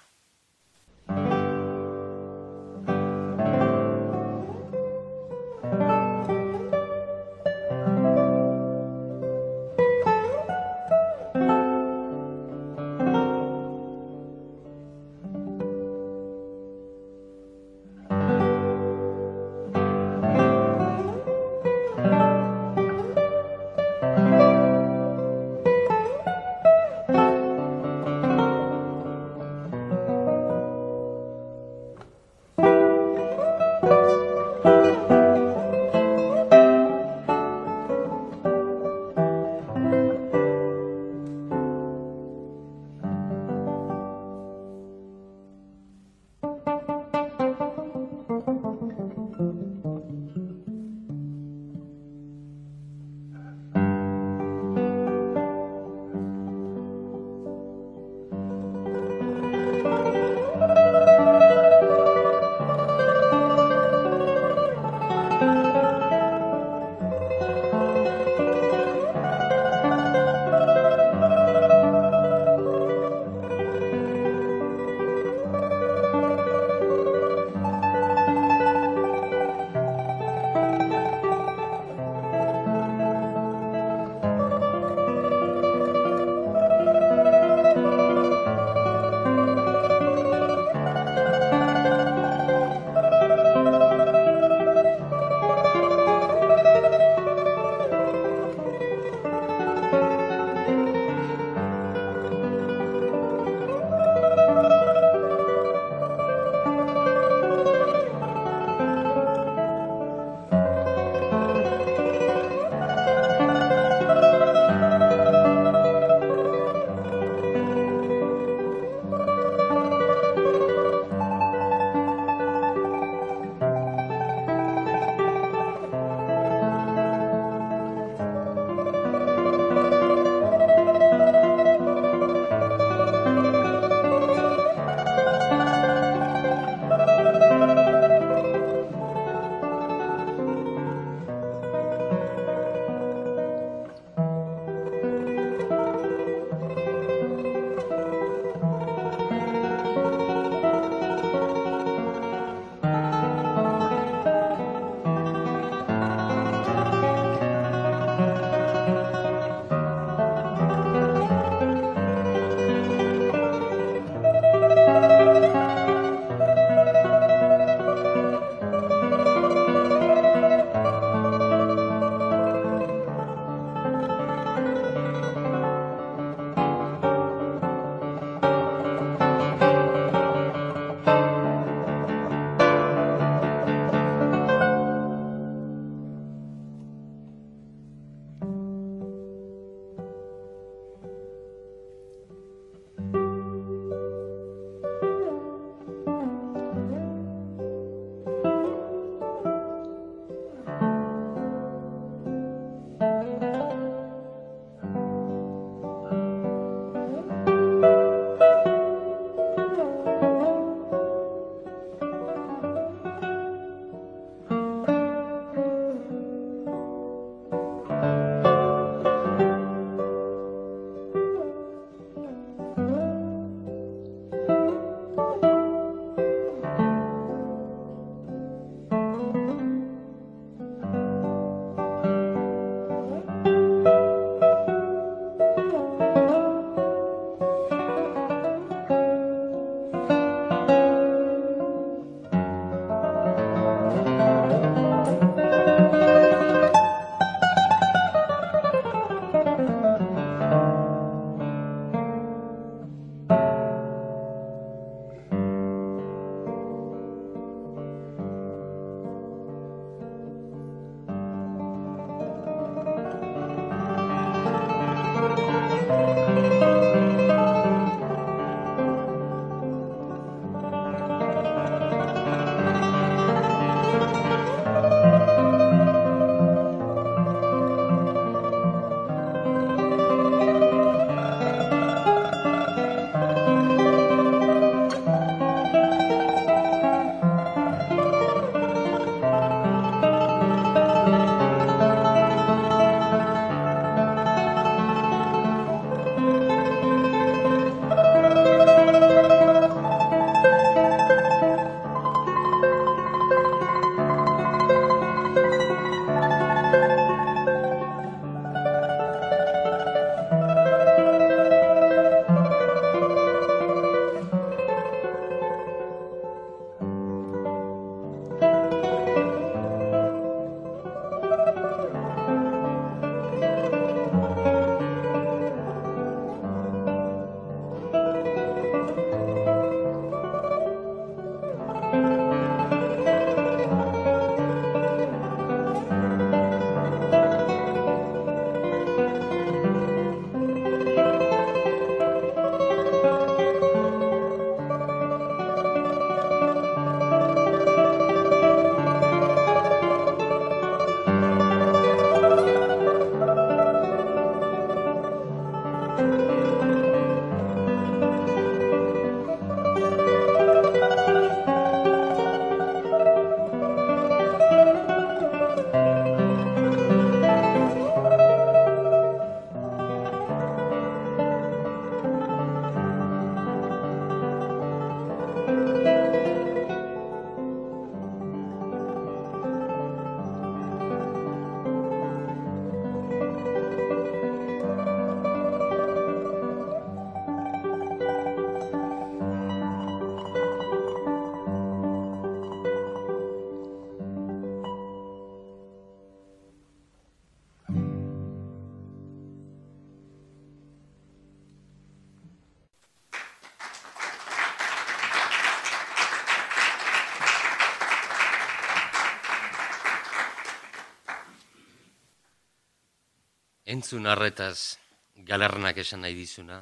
[413.65, 414.77] Entzun harretaz
[415.25, 416.59] galernak esan nahi dizuna,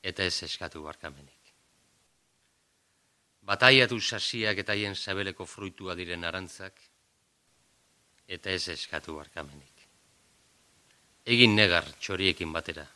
[0.00, 1.50] eta ez eskatu barkamenik.
[3.44, 6.72] Bataiatu sasiak eta hien sabeleko fruitua diren arantzak,
[8.28, 9.84] eta ez eskatu barkamenik.
[11.26, 12.86] Egin negar txoriekin batera,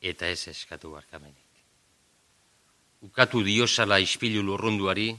[0.00, 1.38] eta ez eskatu barkamenik.
[3.04, 5.10] Ukatu diosala ispilu lurrunduari,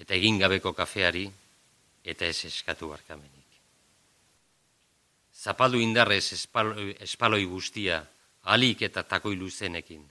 [0.00, 1.28] eta egin gabeko kafeari,
[2.04, 3.35] eta ez eskatu barkamenik
[5.36, 8.00] zapaldu indarrez espaloi, espaloi guztia,
[8.42, 10.04] alik eta takoi luzenekin,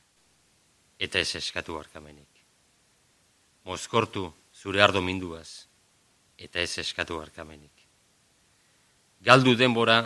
[0.99, 2.29] eta ez eskatu harkamenik.
[3.65, 5.65] Mozkortu zure ardo minduaz,
[6.37, 7.71] eta ez eskatu harkamenik.
[9.25, 10.03] Galdu denbora,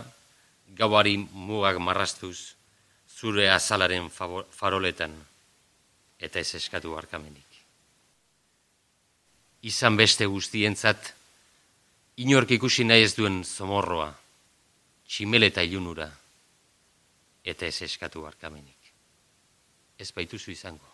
[0.78, 2.55] gauari mugak marrastuz,
[3.09, 5.17] zure azalaren faroletan,
[6.20, 7.45] eta ez eskatu harkamenik.
[9.67, 11.11] Izan beste guztientzat,
[12.24, 14.13] inork ikusi nahi ez duen zomorroa,
[15.10, 16.05] tximeleta ilunura,
[17.43, 18.78] eta ez eskatu barkamenik.
[19.97, 20.86] Ez baituzu izango.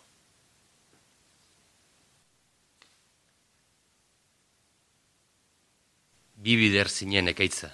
[6.36, 7.70] Bi bider zinen ekaitza,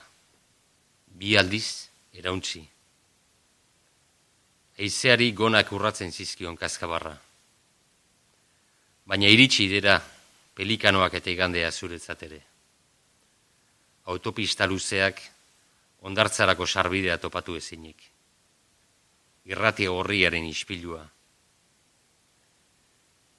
[1.18, 1.66] bi aldiz
[2.18, 2.62] erauntzi.
[4.82, 7.14] Eizeari gonak urratzen zizkion kaskabarra.
[9.06, 9.98] Baina iritsi dira
[10.56, 12.40] pelikanoak eta igandea zuretzat ere.
[14.10, 15.20] Autopista luzeak
[16.02, 18.02] ondartzarako sarbidea topatu ezinik.
[19.46, 21.02] Irratia horriaren ispilua.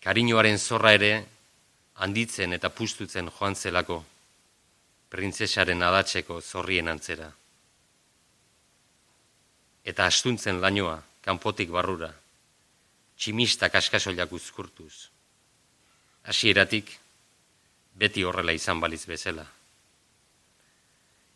[0.04, 1.12] Kariñoaren zorra ere,
[2.04, 4.02] handitzen eta pustutzen joan zelako,
[5.12, 7.30] printzesaren adatzeko zorrien antzera.
[9.84, 12.12] Eta astuntzen lainoa, kanpotik barrura,
[13.16, 15.10] tximista kaskasoilak uzkurtuz.
[16.28, 16.92] Hasieratik
[18.00, 19.46] beti horrela izan baliz bezala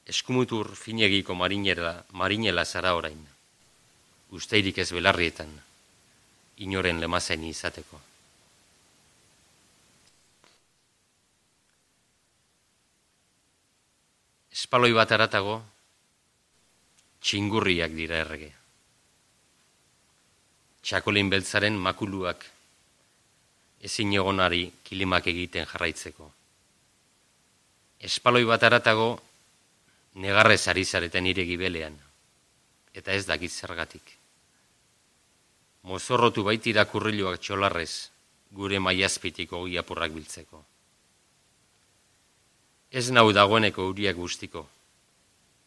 [0.08, 3.20] eskumutur finegiko marinera, marinela zara orain,
[4.32, 5.52] usteirik ez belarrietan,
[6.64, 8.00] inoren lemazen izateko.
[14.58, 15.60] Espaloi bat aratago,
[17.22, 18.54] txingurriak dira errege.
[20.88, 22.48] Txakolin beltzaren makuluak
[23.84, 26.32] ezin egonari kilimak egiten jarraitzeko.
[28.08, 29.10] Espaloi bat aratago,
[30.18, 31.98] negarrez ari zareten nire gibelean,
[32.94, 34.18] eta ez dakit zergatik.
[35.88, 38.10] mozorrotu baitira kurriluak txolarrez,
[38.52, 40.60] gure maiazpitik ogi apurrak biltzeko.
[42.92, 44.66] Ez nau dagoeneko uriak guztiko,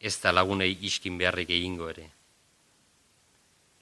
[0.01, 2.11] ez da lagunei iskin beharrik egingo ere.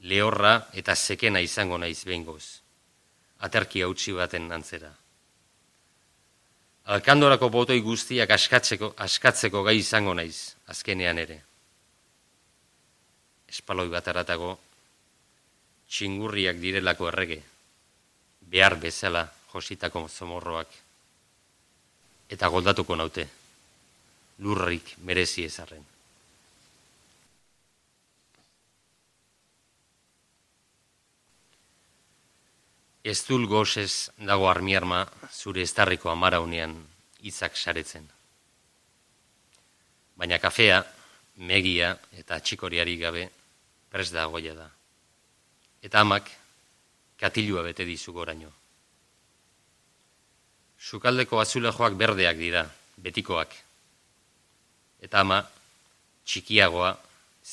[0.00, 2.44] Lehorra eta sekena izango naiz behingoz,
[3.40, 4.92] aterki hautsi baten antzera.
[6.88, 11.36] Alkandorako botoi guztiak askatzeko, askatzeko gai izango naiz, azkenean ere.
[13.48, 14.54] Espaloi bat aratago,
[15.88, 17.38] txingurriak direlako errege,
[18.40, 20.72] behar bezala jositako zomorroak,
[22.32, 23.28] eta goldatuko naute,
[24.44, 25.84] lurrik merezi ezarren.
[33.08, 34.98] Ez dul gozez dago armiarma
[35.32, 36.74] zure estarriko amaraunean
[37.24, 38.04] hitzak saretzen.
[40.18, 40.82] Baina kafea,
[41.48, 43.24] megia eta txikoriari gabe
[43.88, 44.68] prest da goia da.
[45.80, 46.28] Eta amak
[47.16, 48.52] katilua bete dizu goraino.
[50.78, 52.68] Sukaldeko azulejoak berdeak dira,
[53.00, 53.54] betikoak.
[55.00, 55.42] Eta ama,
[56.28, 56.92] txikiagoa,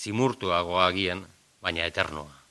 [0.03, 1.23] zimurtuagoa agian,
[1.61, 2.41] baina eternoa.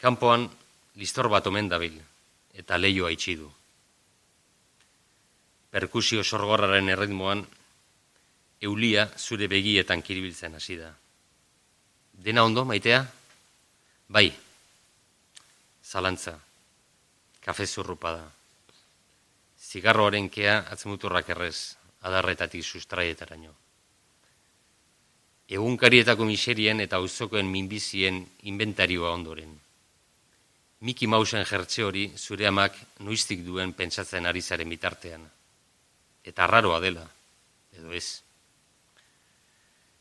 [0.00, 0.48] Kampoan,
[0.96, 1.96] listor bat omen dabil,
[2.56, 3.50] eta leioa itxi du.
[5.70, 7.44] Perkusio sorgorraren erritmoan,
[8.64, 10.94] eulia zure begietan kiribiltzen hasi da.
[12.12, 13.02] Dena ondo, maitea?
[14.08, 14.30] Bai,
[15.84, 16.38] zalantza,
[17.44, 18.24] kafe zurrupa da.
[19.60, 21.76] Zigarroaren kea atzmuturrak errez,
[22.08, 23.52] adarretatik sustraietaraino.
[25.46, 29.52] Egunkarietako miserien eta auzokoen minbizien inventarioa ondoren.
[30.80, 35.22] Miki Mausen jertze hori zure amak nuiztik duen pentsatzen ari zaren bitartean.
[36.24, 37.06] Eta arraroa dela,
[37.72, 38.20] edo ez.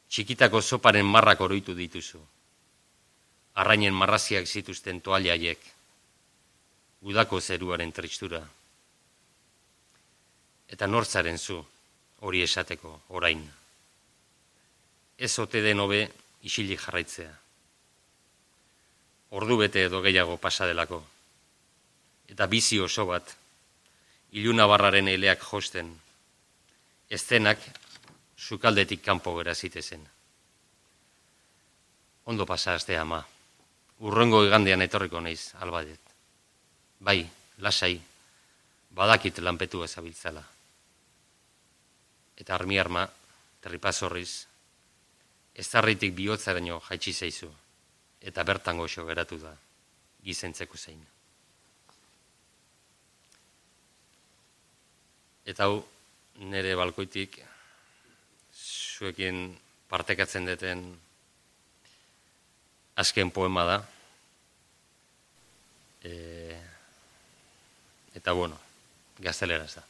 [0.09, 2.19] Txikitako soparen marrak oroitu dituzu.
[3.55, 5.63] Arrainen marraziak zituzten toaliaiek.
[7.07, 8.41] Udako zeruaren tristura.
[10.67, 11.61] Eta nortzaren zu,
[12.19, 13.47] hori esateko, orain.
[15.17, 16.03] Ez ote den hobe
[16.43, 17.44] isilik jarraitzea
[19.35, 21.01] ordu bete edo gehiago pasadelako.
[22.31, 23.33] Eta bizi oso bat,
[24.39, 25.91] iluna barraren eleak josten,
[27.09, 27.59] estenak
[28.37, 30.05] sukaldetik kanpo gera zitezen.
[32.31, 33.19] Ondo pasa azte ama,
[34.07, 36.15] urrengo igandean etorriko naiz, albadet.
[36.99, 37.19] Bai,
[37.59, 37.99] lasai,
[38.95, 40.41] badakit lanpetu ezabiltzala.
[42.39, 43.05] Eta armi arma,
[43.61, 44.31] terripazorriz,
[45.55, 47.51] ez zarritik bihotzaraino jaitsi zaizu
[48.25, 49.53] eta bertan goxo geratu da,
[50.25, 51.01] gizentzeko zein.
[55.45, 55.77] Eta hau,
[56.49, 57.37] nire balkoitik,
[58.49, 59.51] zuekin
[59.91, 60.81] partekatzen deten
[62.97, 63.77] azken poema da.
[66.01, 66.13] E,
[68.17, 68.57] eta bueno,
[69.19, 69.85] gazteleraz da.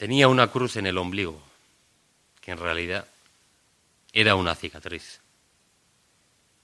[0.00, 1.40] Tenía una cruz en el ombligo,
[2.40, 3.11] que en realidad
[4.12, 5.20] era una cicatriz.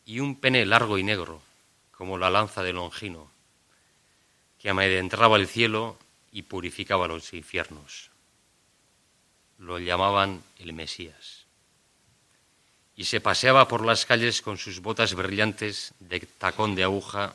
[0.04, 1.40] Y un pene largo y negro,
[1.92, 3.30] como la lanza de Longino,
[4.58, 5.98] que adentraba el cielo
[6.32, 8.10] y purificaba los infiernos.
[9.58, 11.46] Lo llamaban el Mesías.
[12.96, 17.34] Y se paseaba por las calles con sus botas brillantes de tacón de aguja,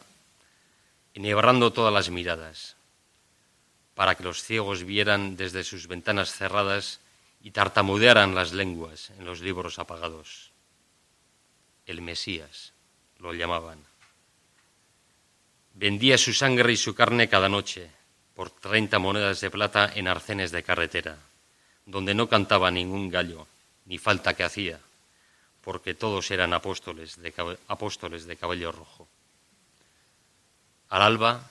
[1.14, 2.76] enhebrando todas las miradas,
[3.96, 7.00] para que los ciegos vieran desde sus ventanas cerradas
[7.44, 10.52] y tartamudearan las lenguas en los libros apagados.
[11.86, 12.72] El Mesías,
[13.20, 13.84] lo llamaban.
[15.74, 17.92] Vendía su sangre y su carne cada noche
[18.34, 21.18] por treinta monedas de plata en arcenes de carretera,
[21.86, 23.46] donde no cantaba ningún gallo,
[23.86, 24.80] ni falta que hacía,
[25.62, 27.34] porque todos eran apóstoles de,
[27.68, 29.08] apóstoles de cabello rojo.
[30.90, 31.50] Al alba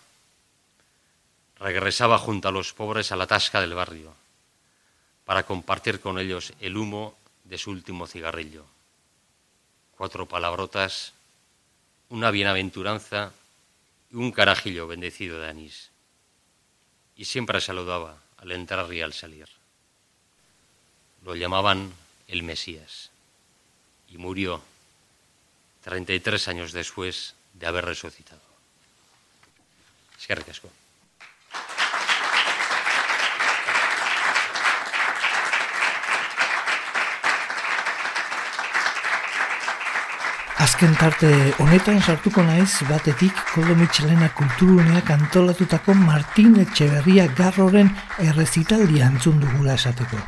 [1.58, 4.14] regresaba junto a los pobres a la tasca del barrio,
[5.24, 8.64] para compartir con ellos el humo de su último cigarrillo.
[9.96, 11.12] Cuatro palabrotas,
[12.08, 13.32] una bienaventuranza
[14.10, 15.90] y un carajillo bendecido de anís.
[17.16, 19.48] Y siempre saludaba al entrar y al salir.
[21.24, 21.92] Lo llamaban
[22.26, 23.10] el Mesías
[24.08, 24.62] y murió
[25.84, 28.40] 33 años después de haber resucitado.
[30.18, 30.34] Es que
[40.60, 41.28] Azken tarte
[41.62, 47.88] honetan sartuko naiz batetik Koldo Mitxelena kulturuneak antolatutako Martin Etxeberria Garroren
[48.20, 50.18] errezitaldia antzun dugula esateko.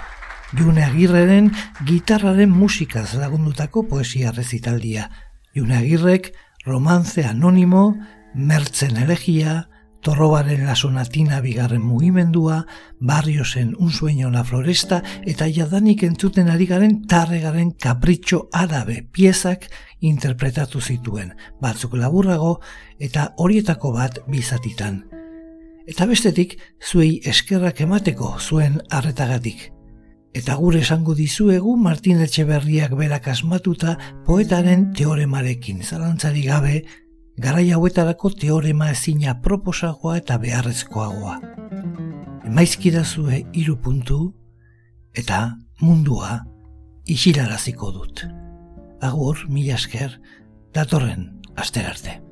[0.56, 1.50] June Agirreren
[1.84, 5.10] gitarraren musikaz lagundutako poesia errezitaldia.
[5.54, 6.32] June Agirrek,
[6.64, 7.94] Romance Anonimo,
[8.34, 9.68] Mertzen Elegia,
[10.04, 12.66] Torrobaren la sonatina bigarren mugimendua,
[13.00, 20.82] Barriosen un sueño la floresta, eta jadanik entzuten ari garen tarregaren kapritxo arabe piezak interpretatu
[20.82, 22.58] zituen, batzuk laburrago
[22.98, 25.06] eta horietako bat bizatitan.
[25.88, 29.70] Eta bestetik, zuei eskerrak emateko zuen arretagatik.
[30.34, 33.96] Eta gure esango dizuegu Martin Etxeberriak berak asmatuta
[34.26, 36.84] poetaren teoremarekin zalantzari gabe
[37.38, 41.38] garai hauetarako teorema ezina proposagoa eta beharrezkoagoa.
[42.46, 44.18] Emaizkidazue hiru puntu
[45.14, 46.40] eta mundua
[47.06, 48.26] isilaraziko dut.
[49.04, 50.20] Agur, mila esker,
[50.74, 52.23] datorren asterarte.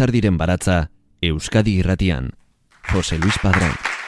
[0.00, 0.76] Lizardiren baratza,
[1.20, 2.30] Euskadi irratian.
[2.90, 3.99] Jose Luis Padrón.